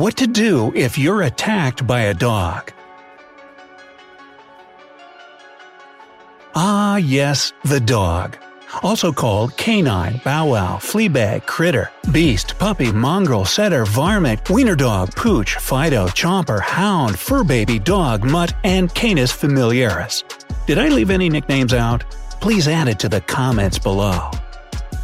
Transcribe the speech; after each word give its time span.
What 0.00 0.16
to 0.16 0.26
do 0.26 0.72
if 0.74 0.96
you're 0.96 1.20
attacked 1.20 1.86
by 1.86 2.00
a 2.04 2.14
dog? 2.14 2.72
Ah, 6.54 6.96
yes, 6.96 7.52
the 7.66 7.80
dog. 7.80 8.38
Also 8.82 9.12
called 9.12 9.54
canine, 9.58 10.18
bow 10.24 10.46
wow, 10.46 10.78
fleabag, 10.80 11.44
critter, 11.44 11.90
beast, 12.12 12.58
puppy, 12.58 12.90
mongrel, 12.90 13.44
setter, 13.44 13.84
varmint, 13.84 14.48
wiener 14.48 14.74
dog, 14.74 15.14
pooch, 15.16 15.56
fido, 15.56 16.06
chomper, 16.06 16.62
hound, 16.62 17.18
fur 17.18 17.44
baby, 17.44 17.78
dog, 17.78 18.24
mutt, 18.24 18.54
and 18.64 18.94
canis 18.94 19.32
familiaris. 19.32 20.24
Did 20.66 20.78
I 20.78 20.88
leave 20.88 21.10
any 21.10 21.28
nicknames 21.28 21.74
out? 21.74 22.08
Please 22.40 22.68
add 22.68 22.88
it 22.88 22.98
to 23.00 23.10
the 23.10 23.20
comments 23.20 23.78
below. 23.78 24.30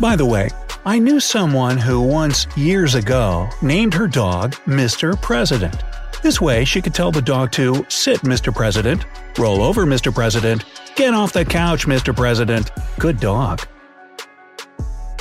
By 0.00 0.16
the 0.16 0.24
way, 0.24 0.48
I 0.86 1.00
knew 1.00 1.18
someone 1.18 1.78
who 1.78 2.00
once, 2.00 2.46
years 2.56 2.94
ago, 2.94 3.48
named 3.60 3.92
her 3.94 4.06
dog 4.06 4.52
Mr. 4.66 5.20
President. 5.20 5.82
This 6.22 6.40
way, 6.40 6.64
she 6.64 6.80
could 6.80 6.94
tell 6.94 7.10
the 7.10 7.20
dog 7.20 7.50
to 7.52 7.84
sit, 7.88 8.20
Mr. 8.20 8.54
President, 8.54 9.04
roll 9.36 9.64
over, 9.64 9.84
Mr. 9.84 10.14
President, 10.14 10.64
get 10.94 11.12
off 11.12 11.32
the 11.32 11.44
couch, 11.44 11.88
Mr. 11.88 12.14
President. 12.14 12.70
Good 13.00 13.18
dog. 13.18 13.66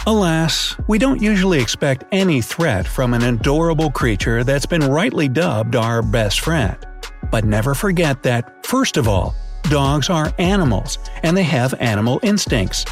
Alas, 0.06 0.76
we 0.88 1.00
don't 1.00 1.20
usually 1.20 1.60
expect 1.60 2.04
any 2.12 2.44
threat 2.44 2.86
from 2.86 3.16
an 3.16 3.24
adorable 3.24 3.90
creature 3.90 4.44
that's 4.44 4.68
been 4.68 4.84
rightly 4.84 5.28
dubbed 5.28 5.76
our 5.76 6.04
best 6.04 6.42
friend. 6.42 6.78
But 7.32 7.44
never 7.44 7.74
forget 7.74 8.22
that, 8.22 8.64
first 8.64 8.98
of 8.98 9.08
all, 9.08 9.34
dogs 9.64 10.12
are 10.12 10.32
animals, 10.38 11.00
and 11.24 11.36
they 11.36 11.42
have 11.42 11.74
animal 11.80 12.20
instincts. 12.22 12.86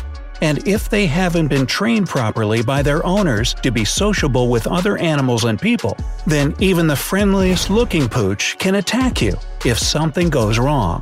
And 0.43 0.67
if 0.67 0.89
they 0.89 1.07
haven't 1.07 1.47
been 1.47 1.65
trained 1.65 2.09
properly 2.09 2.61
by 2.61 2.81
their 2.81 3.03
owners 3.05 3.53
to 3.63 3.71
be 3.71 3.85
sociable 3.85 4.49
with 4.49 4.67
other 4.67 4.97
animals 4.97 5.45
and 5.45 5.59
people, 5.59 5.95
then 6.27 6.53
even 6.59 6.85
the 6.85 6.97
friendliest 6.97 7.69
looking 7.69 8.09
pooch 8.09 8.57
can 8.57 8.75
attack 8.75 9.21
you 9.21 9.37
if 9.63 9.79
something 9.79 10.29
goes 10.29 10.59
wrong. 10.59 11.01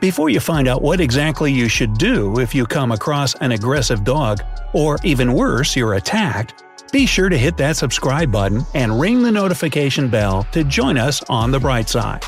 Before 0.00 0.28
you 0.30 0.38
find 0.38 0.68
out 0.68 0.82
what 0.82 1.00
exactly 1.00 1.52
you 1.52 1.68
should 1.68 1.94
do 1.94 2.38
if 2.38 2.54
you 2.54 2.64
come 2.64 2.92
across 2.92 3.34
an 3.40 3.50
aggressive 3.50 4.04
dog, 4.04 4.40
or 4.72 4.98
even 5.02 5.32
worse, 5.32 5.74
you're 5.74 5.94
attacked, 5.94 6.62
be 6.92 7.06
sure 7.06 7.28
to 7.28 7.36
hit 7.36 7.56
that 7.56 7.76
subscribe 7.76 8.30
button 8.30 8.62
and 8.74 9.00
ring 9.00 9.20
the 9.20 9.32
notification 9.32 10.08
bell 10.08 10.46
to 10.52 10.62
join 10.62 10.96
us 10.96 11.24
on 11.28 11.50
the 11.50 11.58
bright 11.58 11.88
side. 11.88 12.22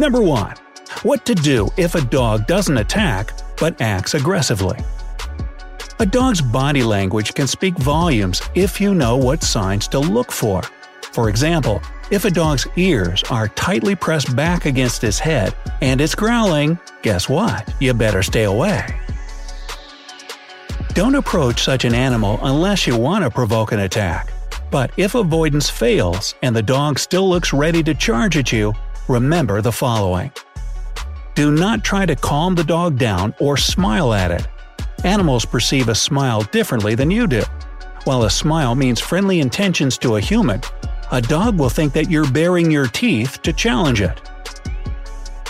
Number 0.00 0.20
1. 0.20 0.65
What 1.02 1.26
to 1.26 1.34
do 1.34 1.68
if 1.76 1.94
a 1.94 2.00
dog 2.00 2.46
doesn't 2.46 2.78
attack 2.78 3.32
but 3.58 3.80
acts 3.80 4.14
aggressively. 4.14 4.78
A 5.98 6.06
dog's 6.06 6.40
body 6.40 6.82
language 6.82 7.34
can 7.34 7.46
speak 7.46 7.76
volumes 7.78 8.42
if 8.54 8.80
you 8.80 8.94
know 8.94 9.16
what 9.16 9.42
signs 9.42 9.88
to 9.88 9.98
look 9.98 10.32
for. 10.32 10.62
For 11.12 11.28
example, 11.28 11.82
if 12.10 12.24
a 12.24 12.30
dog's 12.30 12.66
ears 12.76 13.22
are 13.30 13.48
tightly 13.48 13.94
pressed 13.94 14.34
back 14.34 14.64
against 14.64 15.04
its 15.04 15.18
head 15.18 15.54
and 15.80 16.00
it's 16.00 16.14
growling, 16.14 16.78
guess 17.02 17.28
what? 17.28 17.72
You 17.80 17.94
better 17.94 18.22
stay 18.22 18.44
away. 18.44 18.84
Don't 20.94 21.14
approach 21.14 21.62
such 21.62 21.84
an 21.84 21.94
animal 21.94 22.38
unless 22.42 22.86
you 22.86 22.96
want 22.96 23.22
to 23.22 23.30
provoke 23.30 23.72
an 23.72 23.80
attack. 23.80 24.32
But 24.70 24.90
if 24.96 25.14
avoidance 25.14 25.68
fails 25.68 26.34
and 26.42 26.56
the 26.56 26.62
dog 26.62 26.98
still 26.98 27.28
looks 27.28 27.52
ready 27.52 27.82
to 27.82 27.94
charge 27.94 28.36
at 28.36 28.50
you, 28.50 28.72
remember 29.08 29.60
the 29.60 29.72
following. 29.72 30.32
Do 31.36 31.50
not 31.50 31.84
try 31.84 32.06
to 32.06 32.16
calm 32.16 32.54
the 32.54 32.64
dog 32.64 32.96
down 32.98 33.34
or 33.38 33.58
smile 33.58 34.14
at 34.14 34.30
it. 34.30 34.48
Animals 35.04 35.44
perceive 35.44 35.90
a 35.90 35.94
smile 35.94 36.40
differently 36.44 36.94
than 36.94 37.10
you 37.10 37.26
do. 37.26 37.42
While 38.04 38.22
a 38.22 38.30
smile 38.30 38.74
means 38.74 39.00
friendly 39.00 39.40
intentions 39.40 39.98
to 39.98 40.16
a 40.16 40.20
human, 40.20 40.62
a 41.12 41.20
dog 41.20 41.58
will 41.58 41.68
think 41.68 41.92
that 41.92 42.10
you're 42.10 42.30
baring 42.30 42.70
your 42.70 42.86
teeth 42.86 43.42
to 43.42 43.52
challenge 43.52 44.00
it. 44.00 44.18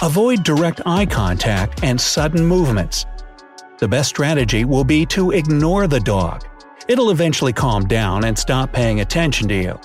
Avoid 0.03 0.43
direct 0.43 0.81
eye 0.85 1.07
contact 1.07 1.85
and 1.85 2.01
sudden 2.01 2.45
movements. 2.45 3.07
The 3.79 3.87
best 3.87 4.09
strategy 4.09 4.65
will 4.65 4.85
be 4.85 5.07
to 5.07 5.31
ignore 5.31 5.87
the 5.87 6.01
dog. 6.01 6.45
It'll 6.89 7.11
eventually 7.11 7.53
calm 7.53 7.87
down 7.87 8.25
and 8.25 8.37
stop 8.37 8.73
paying 8.73 9.03
attention 9.03 9.47
to 9.49 9.55
you. 9.55 9.79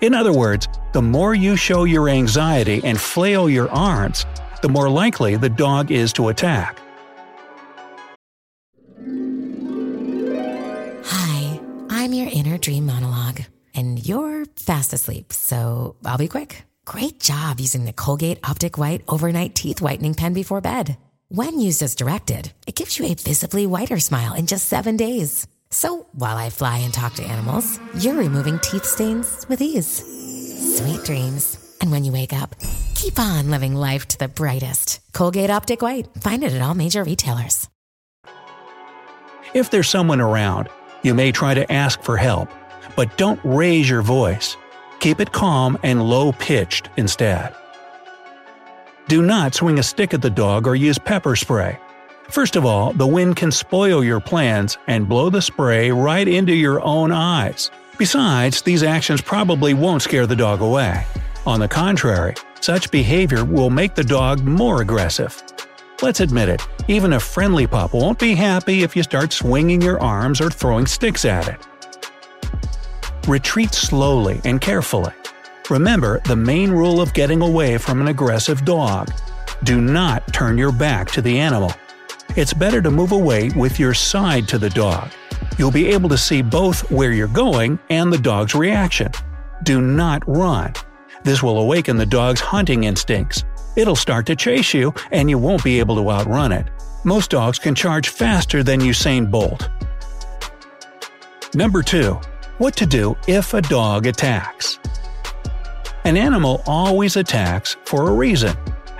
In 0.00 0.14
other 0.14 0.32
words, 0.32 0.68
the 0.92 1.02
more 1.02 1.34
you 1.34 1.56
show 1.56 1.84
your 1.84 2.08
anxiety 2.08 2.80
and 2.84 3.00
flail 3.00 3.48
your 3.48 3.70
arms, 3.70 4.26
the 4.62 4.68
more 4.68 4.90
likely 4.90 5.36
the 5.36 5.48
dog 5.48 5.90
is 5.90 6.12
to 6.14 6.28
attack. 6.28 6.80
Hi, 11.04 11.60
I'm 11.88 12.12
your 12.12 12.28
inner 12.30 12.58
dream 12.58 12.86
monologue, 12.86 13.40
and 13.74 14.06
you're 14.06 14.44
fast 14.56 14.92
asleep, 14.92 15.32
so 15.32 15.96
I'll 16.04 16.18
be 16.18 16.28
quick. 16.28 16.64
Great 16.84 17.18
job 17.18 17.58
using 17.58 17.84
the 17.84 17.92
Colgate 17.92 18.38
Optic 18.44 18.78
White 18.78 19.02
Overnight 19.08 19.54
Teeth 19.54 19.80
Whitening 19.80 20.14
Pen 20.14 20.34
before 20.34 20.60
bed. 20.60 20.98
When 21.28 21.58
used 21.58 21.82
as 21.82 21.96
directed, 21.96 22.52
it 22.66 22.76
gives 22.76 22.98
you 22.98 23.06
a 23.06 23.14
visibly 23.14 23.66
whiter 23.66 23.98
smile 23.98 24.34
in 24.34 24.46
just 24.46 24.68
seven 24.68 24.96
days. 24.96 25.48
So 25.70 26.06
while 26.12 26.36
I 26.36 26.50
fly 26.50 26.78
and 26.78 26.92
talk 26.92 27.14
to 27.14 27.24
animals, 27.24 27.78
you're 27.98 28.14
removing 28.14 28.58
teeth 28.60 28.84
stains 28.84 29.46
with 29.48 29.60
ease. 29.60 30.04
Sweet 30.78 31.04
dreams. 31.04 31.76
And 31.80 31.90
when 31.90 32.04
you 32.04 32.12
wake 32.12 32.32
up, 32.32 32.54
keep 32.94 33.18
on 33.18 33.50
living 33.50 33.74
life 33.74 34.06
to 34.08 34.18
the 34.18 34.28
brightest. 34.28 35.00
Colgate 35.12 35.50
Optic 35.50 35.82
White. 35.82 36.08
Find 36.20 36.42
it 36.42 36.52
at 36.52 36.62
all 36.62 36.74
major 36.74 37.04
retailers. 37.04 37.68
If 39.54 39.70
there's 39.70 39.88
someone 39.88 40.20
around, 40.20 40.68
you 41.02 41.14
may 41.14 41.32
try 41.32 41.54
to 41.54 41.70
ask 41.72 42.02
for 42.02 42.16
help, 42.16 42.48
but 42.94 43.16
don't 43.16 43.40
raise 43.44 43.88
your 43.88 44.02
voice. 44.02 44.56
Keep 45.00 45.20
it 45.20 45.32
calm 45.32 45.78
and 45.82 46.02
low 46.08 46.32
pitched 46.32 46.88
instead. 46.96 47.54
Do 49.08 49.22
not 49.22 49.54
swing 49.54 49.78
a 49.78 49.82
stick 49.82 50.14
at 50.14 50.22
the 50.22 50.30
dog 50.30 50.66
or 50.66 50.74
use 50.74 50.98
pepper 50.98 51.36
spray. 51.36 51.78
First 52.28 52.56
of 52.56 52.64
all, 52.64 52.92
the 52.92 53.06
wind 53.06 53.36
can 53.36 53.52
spoil 53.52 54.02
your 54.04 54.20
plans 54.20 54.78
and 54.86 55.08
blow 55.08 55.30
the 55.30 55.42
spray 55.42 55.90
right 55.90 56.26
into 56.26 56.54
your 56.54 56.82
own 56.82 57.12
eyes. 57.12 57.70
Besides, 57.98 58.62
these 58.62 58.82
actions 58.82 59.20
probably 59.20 59.74
won't 59.74 60.02
scare 60.02 60.26
the 60.26 60.36
dog 60.36 60.60
away. 60.60 61.06
On 61.46 61.60
the 61.60 61.68
contrary, 61.68 62.34
such 62.60 62.90
behavior 62.90 63.44
will 63.44 63.70
make 63.70 63.94
the 63.94 64.04
dog 64.04 64.44
more 64.44 64.82
aggressive. 64.82 65.42
Let's 66.02 66.20
admit 66.20 66.48
it, 66.48 66.62
even 66.88 67.14
a 67.14 67.20
friendly 67.20 67.66
pup 67.66 67.94
won't 67.94 68.18
be 68.18 68.34
happy 68.34 68.82
if 68.82 68.94
you 68.96 69.02
start 69.02 69.32
swinging 69.32 69.80
your 69.80 70.00
arms 70.02 70.40
or 70.40 70.50
throwing 70.50 70.86
sticks 70.86 71.24
at 71.24 71.48
it. 71.48 71.66
Retreat 73.26 73.72
slowly 73.72 74.40
and 74.44 74.60
carefully. 74.60 75.12
Remember 75.70 76.20
the 76.26 76.36
main 76.36 76.70
rule 76.70 77.00
of 77.00 77.14
getting 77.14 77.40
away 77.40 77.78
from 77.78 78.00
an 78.00 78.08
aggressive 78.08 78.64
dog 78.64 79.10
do 79.62 79.80
not 79.80 80.32
turn 80.32 80.58
your 80.58 80.70
back 80.70 81.10
to 81.12 81.22
the 81.22 81.38
animal. 81.38 81.72
It's 82.36 82.52
better 82.52 82.82
to 82.82 82.90
move 82.90 83.12
away 83.12 83.48
with 83.56 83.80
your 83.80 83.94
side 83.94 84.46
to 84.48 84.58
the 84.58 84.68
dog. 84.68 85.10
You'll 85.58 85.70
be 85.70 85.86
able 85.86 86.10
to 86.10 86.18
see 86.18 86.42
both 86.42 86.90
where 86.90 87.12
you're 87.12 87.28
going 87.28 87.78
and 87.88 88.12
the 88.12 88.18
dog's 88.18 88.54
reaction. 88.54 89.10
Do 89.62 89.80
not 89.80 90.22
run. 90.28 90.74
This 91.24 91.42
will 91.42 91.58
awaken 91.58 91.96
the 91.96 92.04
dog's 92.04 92.40
hunting 92.40 92.84
instincts. 92.84 93.44
It'll 93.74 93.96
start 93.96 94.26
to 94.26 94.36
chase 94.36 94.74
you, 94.74 94.92
and 95.12 95.30
you 95.30 95.38
won't 95.38 95.64
be 95.64 95.78
able 95.78 95.96
to 95.96 96.10
outrun 96.10 96.52
it. 96.52 96.66
Most 97.04 97.30
dogs 97.30 97.58
can 97.58 97.74
charge 97.74 98.10
faster 98.10 98.62
than 98.62 98.80
Usain 98.80 99.30
Bolt. 99.30 99.70
Number 101.54 101.82
2. 101.82 102.20
What 102.58 102.76
to 102.76 102.84
do 102.84 103.16
if 103.26 103.54
a 103.54 103.62
dog 103.62 104.06
attacks. 104.06 104.78
An 106.04 106.18
animal 106.18 106.62
always 106.66 107.16
attacks 107.16 107.78
for 107.86 108.10
a 108.10 108.12
reason. 108.12 108.54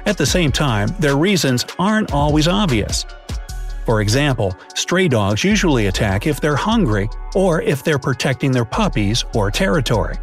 At 0.07 0.17
the 0.17 0.25
same 0.25 0.53
time, 0.53 0.89
their 1.01 1.17
reasons 1.17 1.67
aren't 1.79 2.13
always 2.13 2.49
obvious. 2.49 3.05
For 3.87 4.01
example, 4.01 4.53
stray 4.75 5.07
dogs 5.07 5.45
usually 5.45 5.87
attack 5.87 6.27
if 6.27 6.41
they're 6.41 6.57
hungry 6.57 7.09
or 7.37 7.63
if 7.63 7.85
they're 7.85 8.01
protecting 8.01 8.51
their 8.51 8.65
puppies 8.65 9.25
or 9.33 9.51
territory. 9.51 10.17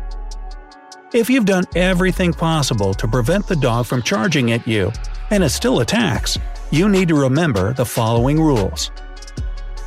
If 1.14 1.30
you've 1.30 1.46
done 1.46 1.64
everything 1.74 2.34
possible 2.34 2.94
to 2.96 3.08
prevent 3.08 3.48
the 3.48 3.56
dog 3.56 3.86
from 3.86 4.02
charging 4.02 4.52
at 4.52 4.68
you, 4.68 4.92
and 5.32 5.44
it 5.44 5.50
still 5.50 5.80
attacks, 5.80 6.38
you 6.72 6.90
need 6.90 7.08
to 7.08 7.16
remember 7.16 7.72
the 7.74 7.86
following 7.86 8.42
rules. 8.42 8.92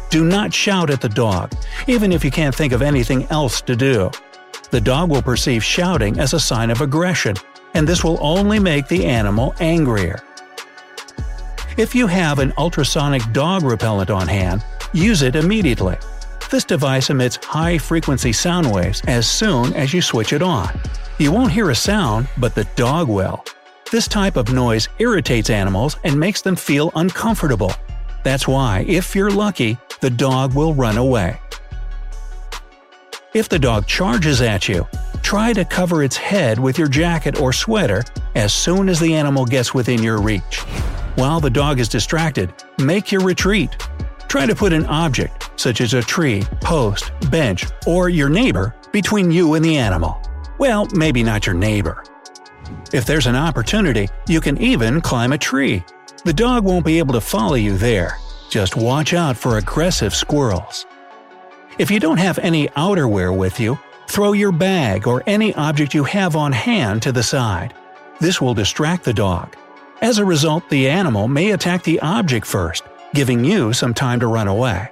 Do 0.09 0.25
not 0.25 0.55
shout 0.55 0.89
at 0.89 1.03
the 1.03 1.09
dog, 1.09 1.53
even 1.87 2.13
if 2.13 2.25
you 2.25 2.31
can't 2.31 2.55
think 2.55 2.73
of 2.73 2.81
anything 2.81 3.25
else 3.25 3.61
to 3.63 3.77
do. 3.77 4.11
The 4.71 4.81
dog 4.81 5.11
will 5.11 5.23
perceive 5.23 5.63
shouting 5.63 6.19
as 6.19 6.33
a 6.33 6.41
sign 6.41 6.71
of 6.71 6.81
aggression, 6.81 7.37
and 7.75 7.87
this 7.87 8.03
will 8.03 8.19
only 8.23 8.59
make 8.59 8.89
the 8.89 9.05
animal 9.05 9.55
angrier. 9.61 10.23
If 11.77 11.95
you 11.95 12.07
have 12.07 12.39
an 12.39 12.55
ultrasonic 12.57 13.21
dog 13.33 13.63
repellent 13.63 14.09
on 14.09 14.27
hand, 14.27 14.65
use 14.95 15.21
it 15.21 15.37
immediately. 15.37 15.99
This 16.51 16.65
device 16.65 17.11
emits 17.11 17.37
high 17.37 17.77
frequency 17.77 18.33
sound 18.33 18.73
waves 18.73 19.03
as 19.07 19.29
soon 19.29 19.75
as 19.75 19.93
you 19.93 20.01
switch 20.01 20.33
it 20.33 20.41
on. 20.41 20.71
You 21.19 21.31
won't 21.33 21.53
hear 21.53 21.69
a 21.69 21.75
sound, 21.75 22.29
but 22.39 22.55
the 22.55 22.67
dog 22.77 23.09
will. 23.09 23.45
This 23.93 24.09
type 24.09 24.37
of 24.37 24.55
noise 24.55 24.89
irritates 24.99 25.51
animals 25.51 25.99
and 26.03 26.19
makes 26.19 26.41
them 26.41 26.57
feel 26.57 26.93
uncomfortable. 26.95 27.73
That's 28.25 28.49
why, 28.49 28.87
if 28.89 29.15
you're 29.15 29.31
lucky, 29.31 29.77
the 30.01 30.09
dog 30.09 30.55
will 30.55 30.73
run 30.73 30.97
away. 30.97 31.39
If 33.35 33.51
the 33.51 33.59
dog 33.59 33.87
charges 33.87 34.41
at 34.41 34.67
you, 34.67 34.87
try 35.23 35.53
to 35.53 35.63
cover 35.67 36.03
its 36.03 36.17
head 36.17 36.59
with 36.59 36.79
your 36.79 36.89
jacket 36.89 37.39
or 37.39 37.53
sweater 37.53 38.03
as 38.35 38.55
soon 38.55 38.89
as 38.89 38.99
the 38.99 39.15
animal 39.15 39.45
gets 39.45 39.75
within 39.75 40.03
your 40.03 40.23
reach. 40.23 40.65
While 41.17 41.41
the 41.41 41.49
dog 41.49 41.81
is 41.81 41.89
distracted, 41.89 42.53
make 42.79 43.11
your 43.11 43.23
retreat. 43.23 43.71
Try 44.29 44.45
to 44.45 44.55
put 44.55 44.75
an 44.75 44.85
object, 44.85 45.51
such 45.57 45.81
as 45.81 45.95
a 45.95 46.03
tree, 46.03 46.43
post, 46.61 47.11
bench, 47.31 47.65
or 47.87 48.11
your 48.11 48.29
neighbor, 48.29 48.75
between 48.93 49.31
you 49.31 49.55
and 49.55 49.65
the 49.65 49.79
animal. 49.79 50.21
Well, 50.59 50.87
maybe 50.95 51.23
not 51.23 51.47
your 51.47 51.55
neighbor. 51.55 52.05
If 52.93 53.07
there's 53.07 53.27
an 53.27 53.35
opportunity, 53.35 54.09
you 54.29 54.43
can 54.43 54.59
even 54.59 55.01
climb 55.01 55.33
a 55.33 55.39
tree. 55.39 55.83
The 56.27 56.35
dog 56.35 56.65
won't 56.65 56.85
be 56.85 56.99
able 56.99 57.15
to 57.15 57.21
follow 57.23 57.55
you 57.55 57.79
there. 57.79 58.19
Just 58.51 58.77
watch 58.77 59.15
out 59.15 59.39
for 59.39 59.57
aggressive 59.57 60.15
squirrels. 60.15 60.85
If 61.79 61.91
you 61.91 61.99
don't 61.99 62.19
have 62.19 62.39
any 62.41 62.69
outerwear 62.69 63.35
with 63.35 63.59
you, 63.59 63.79
throw 64.07 64.35
your 64.35 64.53
bag 64.53 65.07
or 65.07 65.23
any 65.27 65.55
object 65.55 65.95
you 65.95 66.05
have 66.05 66.37
on 66.37 66.53
hand 66.53 67.03
to 67.03 67.13
the 67.13 67.23
side. 67.23 67.73
This 68.21 68.39
will 68.39 68.53
distract 68.53 69.05
the 69.05 69.15
dog. 69.15 69.57
As 70.03 70.19
a 70.19 70.25
result, 70.25 70.69
the 70.69 70.89
animal 70.91 71.27
may 71.27 71.53
attack 71.53 71.83
the 71.83 72.01
object 72.01 72.47
first, 72.47 72.85
giving 73.15 73.45
you 73.45 73.73
some 73.73 73.95
time 73.95 74.21
to 74.21 74.27
run 74.27 74.47
away. 74.47 74.91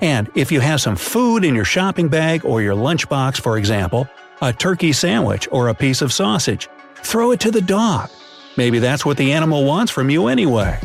And 0.00 0.28
if 0.34 0.50
you 0.50 0.58
have 0.58 0.80
some 0.80 0.96
food 0.96 1.44
in 1.44 1.54
your 1.54 1.64
shopping 1.64 2.08
bag 2.08 2.44
or 2.44 2.62
your 2.62 2.74
lunchbox, 2.74 3.40
for 3.40 3.56
example, 3.56 4.08
a 4.42 4.52
turkey 4.52 4.92
sandwich 4.92 5.46
or 5.52 5.68
a 5.68 5.74
piece 5.74 6.02
of 6.02 6.12
sausage, 6.12 6.68
throw 6.96 7.30
it 7.30 7.40
to 7.40 7.52
the 7.52 7.60
dog. 7.60 8.10
Maybe 8.56 8.80
that's 8.80 9.06
what 9.06 9.16
the 9.16 9.32
animal 9.32 9.64
wants 9.64 9.92
from 9.92 10.10
you 10.10 10.26
anyway. 10.26 10.80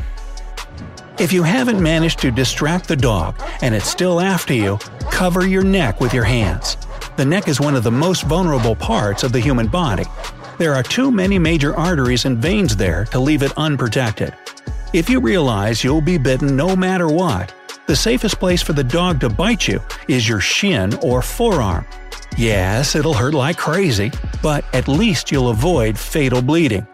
If 1.20 1.34
you 1.34 1.42
haven't 1.42 1.82
managed 1.82 2.20
to 2.20 2.32
distract 2.32 2.88
the 2.88 2.96
dog 2.96 3.36
and 3.62 3.74
it's 3.74 3.90
still 3.90 4.22
after 4.22 4.54
you, 4.54 4.78
cover 5.10 5.46
your 5.46 5.64
neck 5.64 6.00
with 6.00 6.14
your 6.14 6.24
hands. 6.24 6.78
The 7.18 7.26
neck 7.26 7.48
is 7.48 7.60
one 7.60 7.76
of 7.76 7.84
the 7.84 7.92
most 7.92 8.24
vulnerable 8.24 8.76
parts 8.76 9.24
of 9.24 9.32
the 9.32 9.40
human 9.40 9.68
body, 9.68 10.06
there 10.60 10.76
are 10.76 10.84
too 10.84 11.10
many 11.10 11.40
major 11.40 11.76
arteries 11.76 12.26
and 12.26 12.38
veins 12.38 12.76
there 12.76 13.06
to 13.06 13.20
leave 13.20 13.42
it 13.42 13.58
unprotected. 13.58 14.36
If 14.94 15.10
you 15.10 15.22
realize 15.22 15.84
you'll 15.84 16.02
be 16.02 16.18
bitten 16.18 16.56
no 16.56 16.76
matter 16.76 17.08
what, 17.08 17.54
the 17.88 17.96
safest 17.96 18.40
place 18.40 18.62
for 18.62 18.74
the 18.74 18.84
dog 18.84 19.22
to 19.22 19.30
bite 19.30 19.68
you 19.68 19.80
is 20.10 20.28
your 20.28 20.42
shin 20.42 20.94
or 21.02 21.22
forearm. 21.22 21.86
Yes, 22.38 22.96
it'll 22.96 23.14
hurt 23.14 23.34
like 23.34 23.58
crazy, 23.58 24.12
but 24.44 24.66
at 24.74 24.88
least 24.88 25.32
you'll 25.32 25.50
avoid 25.50 25.98
fatal 25.98 26.42
bleeding. 26.42 26.86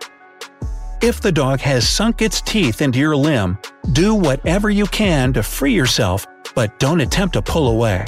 If 1.02 1.20
the 1.22 1.32
dog 1.32 1.60
has 1.62 1.88
sunk 1.88 2.22
its 2.22 2.42
teeth 2.42 2.82
into 2.82 3.00
your 3.00 3.18
limb, 3.18 3.58
do 3.94 4.14
whatever 4.14 4.70
you 4.70 4.86
can 4.86 5.34
to 5.34 5.44
free 5.44 5.74
yourself, 5.74 6.26
but 6.54 6.78
don't 6.80 7.02
attempt 7.02 7.34
to 7.34 7.42
pull 7.42 7.68
away. 7.68 8.06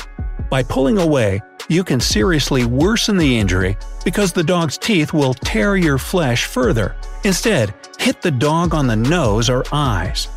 By 0.50 0.64
pulling 0.64 0.98
away, 0.98 1.42
you 1.70 1.84
can 1.84 2.00
seriously 2.00 2.66
worsen 2.66 3.18
the 3.18 3.38
injury 3.38 3.78
because 4.06 4.32
the 4.32 4.44
dog's 4.44 4.78
teeth 4.78 5.14
will 5.14 5.34
tear 5.34 5.76
your 5.76 5.98
flesh 5.98 6.46
further. 6.46 6.96
Instead, 7.24 7.74
hit 8.00 8.22
the 8.22 8.32
dog 8.32 8.74
on 8.74 8.88
the 8.88 8.96
nose 8.96 9.50
or 9.50 9.64
eyes. 9.72 10.28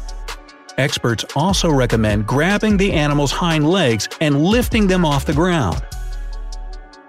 Experts 0.78 1.24
also 1.36 1.70
recommend 1.70 2.26
grabbing 2.26 2.76
the 2.76 2.92
animal's 2.92 3.32
hind 3.32 3.68
legs 3.68 4.08
and 4.20 4.42
lifting 4.42 4.86
them 4.86 5.04
off 5.04 5.26
the 5.26 5.32
ground. 5.32 5.82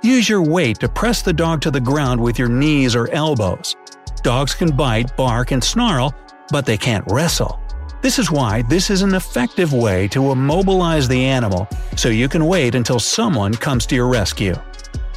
Use 0.03 0.27
your 0.27 0.41
weight 0.41 0.79
to 0.79 0.89
press 0.89 1.21
the 1.21 1.31
dog 1.31 1.61
to 1.61 1.71
the 1.71 1.79
ground 1.79 2.19
with 2.19 2.37
your 2.37 2.49
knees 2.49 2.95
or 2.95 3.09
elbows. 3.11 3.75
Dogs 4.23 4.53
can 4.53 4.75
bite, 4.75 5.15
bark, 5.15 5.51
and 5.51 5.63
snarl, 5.63 6.13
but 6.51 6.65
they 6.65 6.77
can't 6.77 7.05
wrestle. 7.09 7.60
This 8.01 8.17
is 8.17 8.31
why 8.31 8.63
this 8.63 8.89
is 8.89 9.03
an 9.03 9.13
effective 9.13 9.73
way 9.73 10.07
to 10.07 10.31
immobilize 10.31 11.07
the 11.07 11.23
animal 11.23 11.69
so 11.95 12.09
you 12.09 12.27
can 12.27 12.47
wait 12.47 12.73
until 12.73 12.99
someone 12.99 13.53
comes 13.53 13.85
to 13.85 13.95
your 13.95 14.07
rescue. 14.07 14.55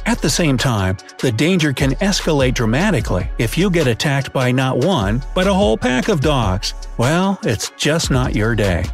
At 0.05 0.19
the 0.19 0.29
same 0.29 0.55
time, 0.55 0.97
the 1.17 1.31
danger 1.31 1.73
can 1.73 1.95
escalate 1.95 2.53
dramatically 2.53 3.27
if 3.39 3.57
you 3.57 3.71
get 3.71 3.87
attacked 3.87 4.31
by 4.31 4.51
not 4.51 4.77
one, 4.77 5.23
but 5.33 5.47
a 5.47 5.53
whole 5.53 5.77
pack 5.77 6.09
of 6.09 6.21
dogs. 6.21 6.75
Well, 6.97 7.39
it's 7.43 7.71
just 7.71 8.11
not 8.11 8.35
your 8.35 8.53
day. 8.53 8.85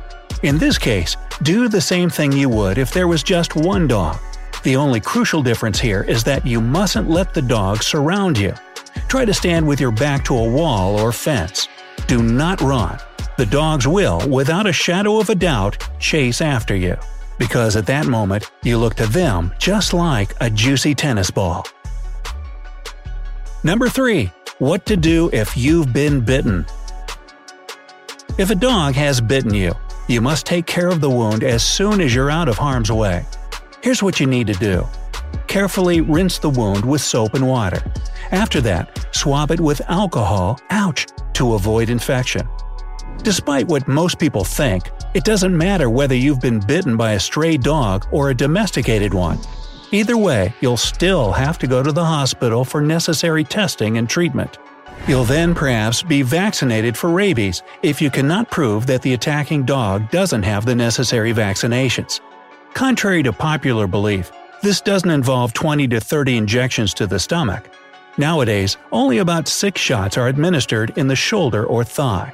In 0.44 0.58
this 0.58 0.78
case, 0.78 1.18
do 1.44 1.68
the 1.68 1.82
same 1.82 2.10
thing 2.10 2.32
you 2.32 2.48
would 2.48 2.78
if 2.78 2.92
there 2.92 3.10
was 3.10 3.24
just 3.24 3.58
one 3.58 3.88
dog. 3.88 4.18
The 4.64 4.78
only 4.78 5.02
crucial 5.02 5.44
difference 5.44 5.82
here 5.82 6.04
is 6.04 6.24
that 6.24 6.48
you 6.48 6.62
mustn't 6.62 7.10
let 7.10 7.34
the 7.34 7.42
dog 7.42 7.84
surround 7.84 8.38
you. 8.38 8.54
Try 9.10 9.26
to 9.26 9.34
stand 9.34 9.68
with 9.68 9.82
your 9.82 9.92
back 9.92 10.24
to 10.26 10.38
a 10.38 10.50
wall 10.50 10.98
or 10.98 11.12
fence. 11.12 11.68
Do 12.08 12.24
not 12.24 12.62
run 12.62 12.98
the 13.42 13.46
dogs 13.48 13.88
will, 13.88 14.22
without 14.30 14.68
a 14.68 14.72
shadow 14.72 15.20
of 15.20 15.32
a 15.32 15.34
doubt, 15.34 15.76
chase 15.98 16.42
after 16.42 16.76
you. 16.76 16.96
Because 17.40 17.76
at 17.76 17.88
that 17.88 18.06
moment, 18.06 18.52
you 18.62 18.78
look 18.78 18.94
to 18.98 19.08
them 19.08 19.52
just 19.58 19.96
like 19.96 20.36
a 20.42 20.48
juicy 20.48 20.94
tennis 20.94 21.32
ball. 21.32 21.66
Number 23.64 23.90
3. 23.90 24.32
What 24.60 24.86
to 24.86 24.96
do 24.96 25.32
if 25.34 25.58
you've 25.58 25.92
been 25.92 26.22
bitten. 26.22 26.68
If 28.38 28.52
a 28.52 28.56
dog 28.56 28.94
has 28.94 29.20
bitten 29.20 29.56
you, 29.56 29.74
you 30.08 30.22
must 30.22 30.46
take 30.46 30.68
care 30.68 30.90
of 30.90 31.02
the 31.02 31.10
wound 31.10 31.44
as 31.44 31.64
soon 31.64 32.00
as 32.00 32.14
you're 32.14 32.30
out 32.30 32.48
of 32.48 32.60
harm's 32.60 32.92
way. 32.92 33.26
Here's 33.82 34.04
what 34.04 34.20
you 34.20 34.28
need 34.28 34.46
to 34.48 34.54
do. 34.54 34.86
Carefully 35.48 36.02
rinse 36.02 36.38
the 36.38 36.52
wound 36.52 36.86
with 36.86 37.02
soap 37.02 37.34
and 37.34 37.48
water. 37.48 37.82
After 38.30 38.62
that, 38.62 39.04
swab 39.16 39.50
it 39.50 39.60
with 39.60 39.82
alcohol, 39.90 40.60
ouch, 40.70 41.08
to 41.34 41.56
avoid 41.56 41.90
infection. 41.90 42.48
Despite 43.24 43.68
what 43.68 43.88
most 43.88 44.18
people 44.18 44.44
think, 44.44 44.90
it 45.14 45.24
doesn't 45.24 45.56
matter 45.56 45.90
whether 45.90 46.16
you've 46.16 46.42
been 46.42 46.60
bitten 46.60 46.98
by 46.98 47.12
a 47.12 47.20
stray 47.20 47.56
dog 47.56 48.08
or 48.12 48.30
a 48.30 48.36
domesticated 48.36 49.14
one. 49.14 49.38
Either 49.92 50.18
way, 50.18 50.54
you'll 50.62 50.78
still 50.78 51.32
have 51.32 51.60
to 51.60 51.68
go 51.68 51.84
to 51.84 51.92
the 51.92 52.04
hospital 52.04 52.66
for 52.66 52.82
necessary 52.82 53.44
testing 53.44 53.98
and 53.98 54.10
treatment. 54.10 54.58
You'll 55.08 55.24
then 55.24 55.54
perhaps 55.54 56.02
be 56.02 56.24
vaccinated 56.24 56.98
for 56.98 57.10
rabies 57.10 57.62
if 57.84 58.02
you 58.02 58.10
cannot 58.10 58.50
prove 58.50 58.88
that 58.88 59.02
the 59.02 59.14
attacking 59.14 59.66
dog 59.66 60.10
doesn't 60.10 60.44
have 60.44 60.66
the 60.66 60.76
necessary 60.76 61.34
vaccinations. 61.34 62.22
Contrary 62.74 63.22
to 63.24 63.34
popular 63.34 63.86
belief, 63.86 64.32
this 64.64 64.82
doesn't 64.82 65.10
involve 65.10 65.54
20 65.54 65.88
to 65.90 66.00
30 66.00 66.38
injections 66.38 66.94
to 66.96 67.06
the 67.06 67.20
stomach. 67.20 67.70
Nowadays, 68.18 68.78
only 68.92 69.20
about 69.20 69.48
6 69.48 69.80
shots 69.80 70.18
are 70.18 70.28
administered 70.28 70.98
in 70.98 71.08
the 71.08 71.16
shoulder 71.16 71.66
or 71.66 71.84
thigh. 71.84 72.34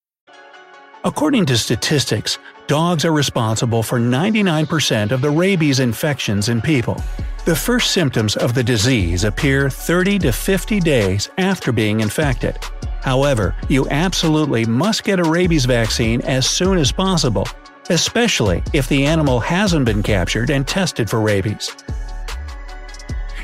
According 1.03 1.47
to 1.47 1.57
statistics, 1.57 2.37
dogs 2.67 3.05
are 3.05 3.11
responsible 3.11 3.81
for 3.81 3.99
99% 3.99 5.11
of 5.11 5.21
the 5.21 5.31
rabies 5.31 5.79
infections 5.79 6.49
in 6.49 6.61
people. 6.61 6.95
The 7.43 7.55
first 7.55 7.89
symptoms 7.89 8.35
of 8.35 8.53
the 8.53 8.63
disease 8.63 9.23
appear 9.23 9.67
30 9.67 10.19
to 10.19 10.31
50 10.31 10.79
days 10.79 11.29
after 11.39 11.71
being 11.71 12.01
infected. 12.01 12.55
However, 13.01 13.55
you 13.67 13.89
absolutely 13.89 14.63
must 14.65 15.03
get 15.03 15.19
a 15.19 15.23
rabies 15.23 15.65
vaccine 15.65 16.21
as 16.21 16.47
soon 16.47 16.77
as 16.77 16.91
possible, 16.91 17.47
especially 17.89 18.61
if 18.71 18.87
the 18.87 19.03
animal 19.03 19.39
hasn't 19.39 19.85
been 19.85 20.03
captured 20.03 20.51
and 20.51 20.67
tested 20.67 21.09
for 21.09 21.19
rabies. 21.19 21.75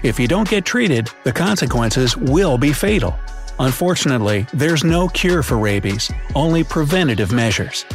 If 0.03 0.19
you 0.19 0.27
don't 0.27 0.47
get 0.47 0.63
treated, 0.63 1.09
the 1.23 1.33
consequences 1.33 2.15
will 2.15 2.59
be 2.59 2.71
fatal. 2.71 3.17
Unfortunately, 3.59 4.45
there's 4.53 4.83
no 4.83 5.07
cure 5.07 5.41
for 5.41 5.57
rabies, 5.57 6.11
only 6.35 6.63
preventative 6.63 7.31
measures. 7.31 7.85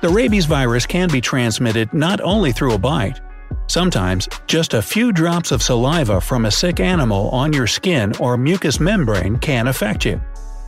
The 0.00 0.08
rabies 0.08 0.46
virus 0.46 0.86
can 0.86 1.08
be 1.08 1.20
transmitted 1.20 1.92
not 1.92 2.20
only 2.20 2.52
through 2.52 2.74
a 2.74 2.78
bite. 2.78 3.20
Sometimes, 3.66 4.28
just 4.46 4.74
a 4.74 4.82
few 4.82 5.12
drops 5.12 5.50
of 5.50 5.62
saliva 5.62 6.20
from 6.20 6.44
a 6.44 6.50
sick 6.50 6.78
animal 6.78 7.30
on 7.30 7.52
your 7.52 7.66
skin 7.66 8.12
or 8.20 8.36
mucous 8.36 8.78
membrane 8.78 9.38
can 9.38 9.68
affect 9.68 10.04
you. 10.04 10.20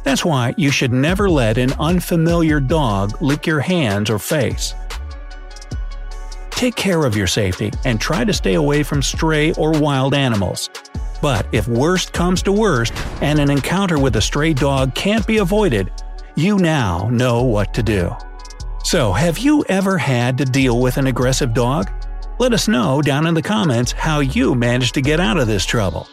That's 0.02 0.24
why 0.24 0.54
you 0.56 0.70
should 0.70 0.92
never 0.92 1.28
let 1.28 1.58
an 1.58 1.72
unfamiliar 1.74 2.60
dog 2.60 3.20
lick 3.20 3.46
your 3.46 3.60
hands 3.60 4.08
or 4.08 4.18
face. 4.18 4.74
Take 6.50 6.74
care 6.74 7.04
of 7.04 7.14
your 7.14 7.26
safety 7.26 7.70
and 7.84 8.00
try 8.00 8.24
to 8.24 8.32
stay 8.32 8.54
away 8.54 8.82
from 8.82 9.02
stray 9.02 9.52
or 9.54 9.78
wild 9.78 10.14
animals. 10.14 10.70
But 11.26 11.48
if 11.50 11.66
worst 11.66 12.12
comes 12.12 12.40
to 12.44 12.52
worst 12.52 12.92
and 13.20 13.40
an 13.40 13.50
encounter 13.50 13.98
with 13.98 14.14
a 14.14 14.20
stray 14.20 14.54
dog 14.54 14.94
can't 14.94 15.26
be 15.26 15.38
avoided, 15.38 15.90
you 16.36 16.56
now 16.56 17.08
know 17.10 17.42
what 17.42 17.74
to 17.74 17.82
do. 17.82 18.14
So, 18.84 19.12
have 19.12 19.36
you 19.36 19.64
ever 19.68 19.98
had 19.98 20.38
to 20.38 20.44
deal 20.44 20.78
with 20.78 20.98
an 20.98 21.08
aggressive 21.08 21.52
dog? 21.52 21.90
Let 22.38 22.52
us 22.52 22.68
know 22.68 23.02
down 23.02 23.26
in 23.26 23.34
the 23.34 23.42
comments 23.42 23.90
how 23.90 24.20
you 24.20 24.54
managed 24.54 24.94
to 24.94 25.02
get 25.02 25.18
out 25.18 25.36
of 25.36 25.48
this 25.48 25.66
trouble. 25.66 26.06